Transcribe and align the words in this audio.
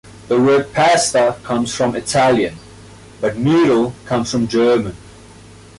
the 0.29 0.41
word 0.41 0.73
"pasta" 0.73 1.37
comes 1.43 1.75
from 1.75 1.95
Italian, 1.95 2.55
but 3.19 3.37
"noodle" 3.37 3.93
comes 4.07 4.31
from 4.31 4.47
German. 4.47 4.95